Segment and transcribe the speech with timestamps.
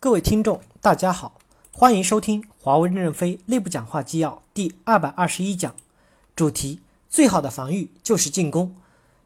[0.00, 1.40] 各位听众，大家好，
[1.72, 5.74] 欢迎收听华为任正非内部讲话纪要第二百二十一讲，
[6.36, 6.78] 主题：
[7.10, 8.76] 最好的防御就是进攻。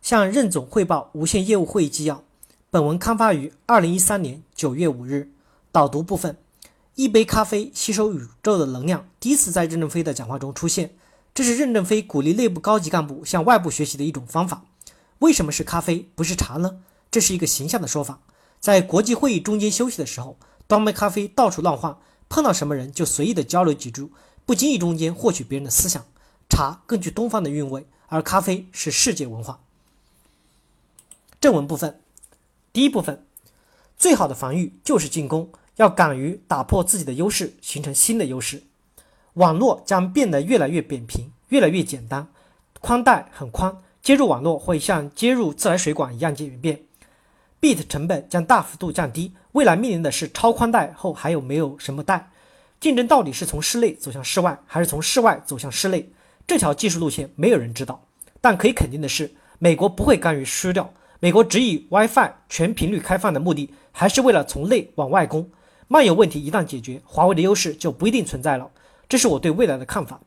[0.00, 2.24] 向任总汇报无线业务会议纪要。
[2.70, 5.30] 本文刊发于二零一三年九月五日。
[5.70, 6.38] 导读部分：
[6.94, 10.94] 一杯咖啡吸收宇宙的能量，第一次在任正非的讲话中出现。
[11.34, 14.62] 这是任正非鼓励内部高级干部向外部学习的一种方法。
[15.18, 16.78] 为什么是咖啡不是茶呢？
[17.10, 18.20] 这是一个形象的说法。
[18.58, 20.38] 在国际会议中间休息的时候。
[20.72, 22.00] 端杯咖啡到处乱晃，
[22.30, 24.08] 碰到什么人就随意的交流几句，
[24.46, 26.06] 不经意中间获取别人的思想。
[26.48, 29.60] 茶更具东方的韵味，而咖啡是世界文化。
[31.38, 32.00] 正文部分，
[32.72, 33.22] 第一部分，
[33.98, 38.62] 最好的防御就是进攻，要敢于打破自己的优势，形成新的优势。
[39.34, 42.28] 网络将变得越来越扁平，越来越简单，
[42.80, 46.86] 宽带很宽，接入网络会像接入自来水管一样简便。
[47.62, 52.28] Bit 成本将大幅度降低，未来面临的是超宽带后还有没有什么带？
[52.80, 56.10] 竞争到底是从室内走向室外，还是从室外走向室内？
[56.44, 58.04] 这条技术路线没有人知道，
[58.40, 60.92] 但可以肯定的是，美国不会甘于输掉。
[61.20, 65.48] 美国只以 WiFi 全频率开放的目的，还是为了从内往外攻。
[65.86, 68.68] 漫游问题一旦解决，华为的优势就不一定存在了。
[69.08, 70.20] 这是我对未来的看法。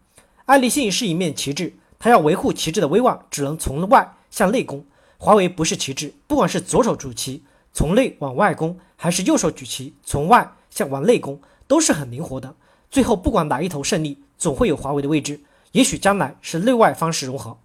[0.45, 4.85] 爱立信是一面旗帜，它要维护旗帜的威望，只能从外向内攻。
[5.17, 12.55] 华为不是旗帜，不管是左手举旗从内往外攻，还是右手举旗从外向往内攻，都是很灵活的。
[12.91, 15.41] 最后不管哪一头胜利，总会有华为的位置。
[15.71, 17.57] 也许将来是内外方式融合。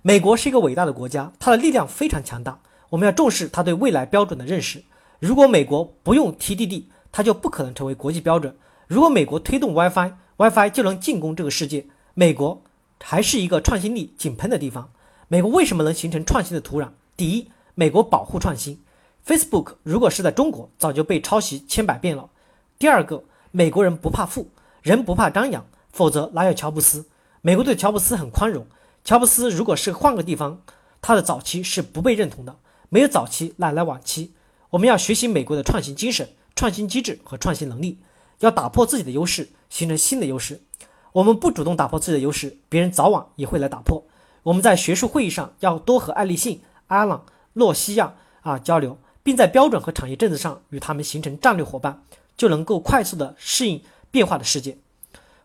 [0.00, 4.82] 美国是一个伟大的国家，它的力量非常强大，我们要重视它对未来标准的认识。
[5.18, 8.56] 如果美国不用 TDD，它就不可能成为国际标准。
[8.86, 11.86] 如果美国推动 WiFi，WiFi 就能进攻这个世界。
[12.14, 12.62] 美国
[13.02, 14.90] 还是一个创新力井喷的地方。
[15.30, 16.88] 美国为什么能形成创新的土壤？
[17.14, 18.80] 第一，美国保护创新。
[19.26, 22.30] Facebook 如果是在中国，早就被抄袭千百遍了。
[22.78, 24.48] 第二个，美国人不怕富，
[24.80, 27.04] 人不怕张扬，否则哪有乔布斯？
[27.42, 28.66] 美国对乔布斯很宽容。
[29.04, 30.62] 乔布斯如果是换个地方，
[31.02, 32.56] 他的早期是不被认同的。
[32.88, 34.32] 没有早期，哪来晚期？
[34.70, 37.98] 我们要学习美国的创新精神、创新机制和创新能力，
[38.38, 40.62] 要打破自己的优势，形成新的优势。
[41.12, 44.02] 我们不主动打破自己的优势，别人早晚也会来打破。
[44.48, 52.02] 我们在学术会议上要多和爱立信、阿朗、诺西亚啊交流，并在标准和产业政策上与他们形成战略伙伴，
[52.34, 54.78] 就能够快速的适应变化的世界。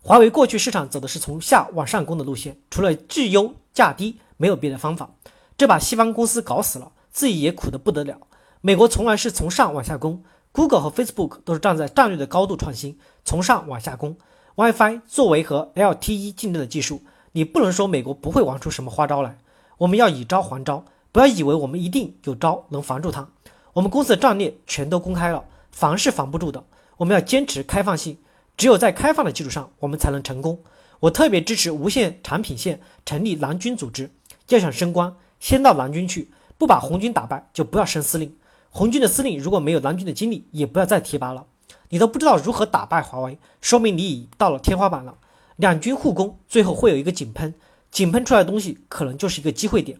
[0.02, 5.10] 华为过去市场走的是从下往上攻的路线，除了质优价低，没有别的方法，
[5.58, 8.18] 这把西方公司搞死了，自己也苦得不得了。
[8.62, 14.16] 美国从来是从上往下攻，Google 和 Facebook 都是站在战略的高度创新，从上往下攻。
[14.56, 17.02] WiFi 作为和 LTE 竞争的技术。
[17.36, 19.40] 你不能说美国不会玩出什么花招来，
[19.80, 23.28] 我们要以招还招，不要以为我们一定有招能防住它。
[23.74, 26.64] 我们公司的战略全都公开了，防是防不住的。
[26.98, 28.20] 我们要坚持开放性，
[28.56, 30.60] 只有在开放的基础上，我们才能成功。
[31.00, 34.12] 我特别支持无线产品线成立蓝军组织，
[34.50, 38.38] 要想升官，先到蓝军去，不把红军打败，就不要升司令。
[38.70, 41.48] 红军的司令如果没有蓝军的经历，也不要再提拔了。
[41.90, 45.18] 你都不知道如何打败华为，说明你已到了天花板了。
[45.56, 47.54] 两军互攻，最后会有一个井喷，
[47.92, 50.00] 井喷出来的东西可能就是一个机会点。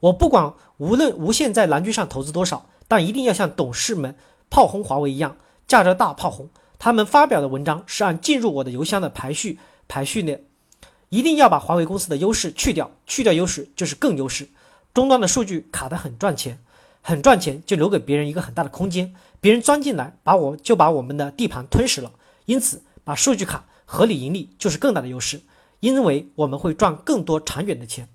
[0.00, 4.14] 我不管无论无线在蓝军上投资多少，但一定要像董事们
[4.50, 5.36] 炮轰华为一样，
[5.66, 6.48] 架着大炮轰。
[6.78, 9.58] 他们发表的文章是按进入我的邮箱的排序
[9.88, 10.40] 排序的，
[11.08, 14.48] 一定要把华为公司的优势去掉，去掉优势就是更优势。
[14.92, 16.58] 终端的数据卡得很赚钱，
[17.00, 22.12] 很赚钱就留给别人一个很大的空间，别人钻进来把我就把我们的地盘吞噬了。
[22.44, 23.64] 因此把数据卡。
[23.86, 25.40] 合理盈利就是更大的优势，
[25.80, 28.08] 因为我们会赚更多长远的钱。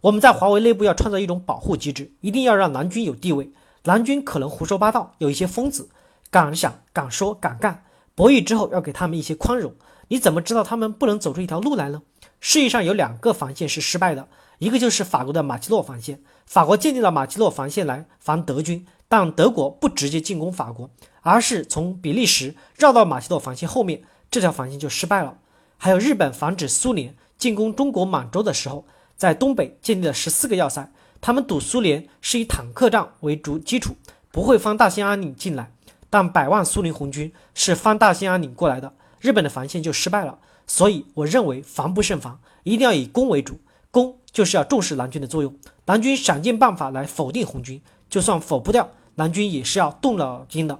[0.00, 3.50] 我们在华为内部要创造一种保护机制，一定要让蓝军有地位。
[3.84, 5.90] 蓝军可能胡说八道，有一些疯子，
[6.30, 7.84] 敢想敢说敢干。
[8.14, 9.74] 博弈之后要给他们一些宽容。
[10.08, 12.02] 你怎么知道他们不能走出一条路来呢？
[12.40, 14.28] 世界上有两个防线是失败的，
[14.58, 16.22] 一个就是法国的马奇诺防线。
[16.46, 20.90] 法国建立了马奇诺防线来防德军，但德国不直接进攻法国，
[21.22, 24.02] 而是从比利时绕到马奇诺防线后面。
[24.30, 25.38] 这条防线就失败了。
[25.76, 28.84] 还有日本防止苏联进攻中国满洲的时候，
[29.16, 30.92] 在东北建立了十四个要塞。
[31.20, 33.94] 他们赌苏联是以坦克战为主基础，
[34.30, 35.72] 不会翻大兴安岭进来。
[36.08, 40.38] 但百万苏联红军是翻大兴安岭过来的，日本的防线就失败了。
[40.66, 43.58] 所以我认为防不胜防，一定要以攻为主。
[43.90, 45.54] 攻就是要重视蓝军的作用，
[45.86, 50.78] 蓝军想尽办法来否定红军，就算否不掉，蓝军也是要动脑筋的。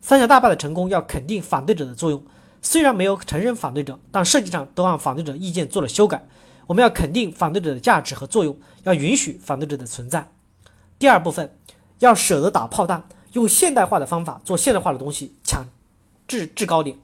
[0.00, 2.22] 三峡大坝的成功要肯定反对者的作用。
[2.62, 6.26] 虽然没有承认反对者，但设计上都按反对者意见做了修改。
[6.66, 10.30] 我们要肯定反对者的价值和作用，要允许反对者的存在。
[10.98, 11.56] 第二部分，
[11.98, 15.66] 要舍得打炮弹，用现代化的方法做现代化的东西，抢
[16.28, 16.96] 制制高点。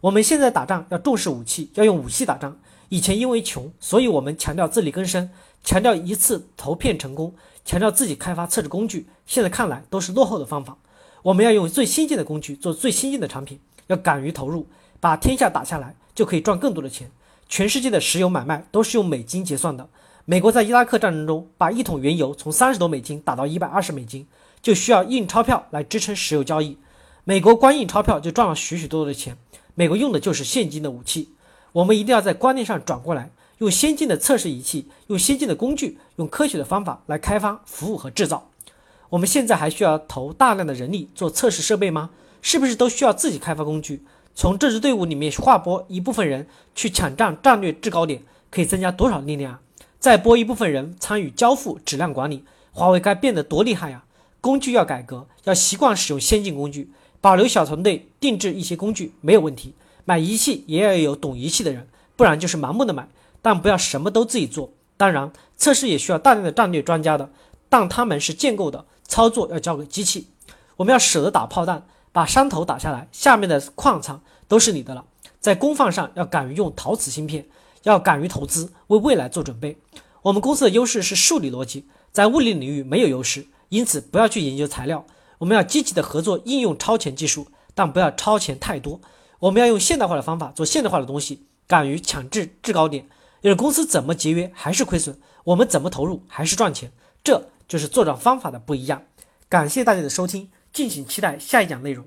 [0.00, 2.56] 我们现在打仗要重视武器，要用武器打仗。
[2.90, 5.30] 以前因为穷，所以我们强调自力更生，
[5.64, 7.34] 强调一次投片成功，
[7.64, 9.08] 强调自己开发测试工具。
[9.26, 10.78] 现在看来都是落后的方法。
[11.22, 13.58] 我们要用最先进的工具做最先进的产品，
[13.88, 14.68] 要敢于投入，
[15.00, 17.10] 把天下打下来，就可以赚更多的钱。
[17.48, 19.88] 全世界的石油买卖都是用美金结算的。
[20.24, 24.26] 美国在伊拉克战争中把一桶原油从三十多美金打到一百二十美金，
[24.60, 26.76] 就需要印钞票来支撑石油交易。
[27.24, 29.38] 美国光印钞票就赚了许许多多的钱。
[29.74, 31.30] 美国用的就是现金的武器，
[31.72, 38.50] 我们一定要在观念上转过来，用先进的测试仪器，用先进的工具，用科学的方法来开发、服务和制造。
[39.10, 42.10] 我们现在还需要投大量的人力做测试设备吗？
[42.42, 44.04] 是不是都需要自己开发工具？
[44.40, 49.60] 从这支队伍里面划拨一部分人去抢占战略制高点，可以增加多少力量啊？
[49.98, 54.04] 再拨一部分人参与交付、质量管理，华为该变得多厉害呀！
[54.40, 56.92] 工具要改革，要习惯使用先进工具。
[57.20, 59.74] 保留小团队定制一些工具没有问题，
[60.04, 63.08] 买仪器也要有懂仪器的人，不然就是盲目的买。
[63.42, 64.70] 但不要什么都自己做。
[64.96, 67.28] 当然，测试也需要大量的战略专家的，
[67.68, 70.28] 但他们是建构的，操作要交给机器。
[70.76, 71.84] 我们要舍得打炮弹，
[72.18, 75.04] 把山头打下来，下面的矿场都是你的了。
[75.38, 77.46] 在功放上要敢于用陶瓷芯片，
[77.84, 79.78] 要敢于投资，为未来做准备。
[80.22, 85.06] 我们公司的优势是数理逻辑，在物理领域没有优势，因此不要去研究材料。
[85.38, 89.00] 我们要积极的合作，应用超前技术，但不要超前太多。
[89.38, 93.06] 我们要用现代化的方法做现代化的东西，敢于抢制制高点。
[93.42, 96.90] 有的公司怎么节约还是亏损，我们怎么投入还是赚钱，
[97.22, 99.04] 这就是作战方法的不一样。
[99.48, 102.06] 感谢大家的收听，敬请期待下一讲内容。